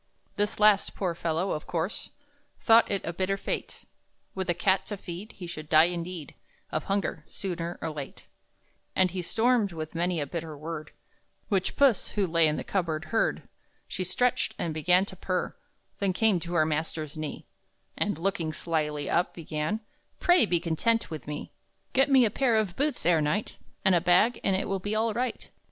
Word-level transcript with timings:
This 0.35 0.59
last, 0.59 0.95
poor 0.95 1.13
fellow, 1.13 1.51
of 1.51 1.67
course 1.67 2.09
Thought 2.59 2.89
it 2.89 3.05
a 3.05 3.13
bitter 3.13 3.37
fate; 3.37 3.83
With 4.33 4.49
a 4.49 4.55
cat 4.55 4.83
to 4.87 4.97
feed, 4.97 5.33
he 5.33 5.45
should 5.45 5.69
die, 5.69 5.83
indeed, 5.93 6.33
Of 6.71 6.85
hunger, 6.85 7.23
sooner 7.27 7.77
or 7.83 7.91
late. 7.91 8.25
And 8.95 9.11
he 9.11 9.21
stormed, 9.21 9.73
with 9.73 9.93
many 9.93 10.19
a 10.19 10.25
bitter 10.25 10.57
word, 10.57 10.89
Which 11.49 11.75
Puss, 11.75 12.07
who 12.17 12.25
lay 12.25 12.47
in 12.47 12.55
the 12.57 12.63
cupboard, 12.63 13.05
heard. 13.13 13.43
She 13.87 14.03
stretched, 14.03 14.55
and 14.57 14.73
began 14.73 15.05
to 15.05 15.15
purr, 15.15 15.55
Then 15.99 16.13
came 16.13 16.39
to 16.39 16.55
her 16.55 16.65
master's 16.65 17.15
knee, 17.15 17.45
And, 17.95 18.17
looking 18.17 18.53
slyly 18.53 19.07
up, 19.07 19.35
began: 19.35 19.81
"Pray 20.19 20.47
be 20.47 20.59
content 20.59 21.11
with 21.11 21.27
me! 21.27 21.51
Get 21.93 22.09
me 22.09 22.25
a 22.25 22.31
pair 22.31 22.55
of 22.57 22.75
boots 22.75 23.05
ere 23.05 23.21
night, 23.21 23.59
And 23.85 23.93
a 23.93 24.01
bag, 24.01 24.39
and 24.43 24.55
it 24.55 24.67
will 24.67 24.79
be 24.79 24.95
all 24.95 25.13
right!" 25.13 25.47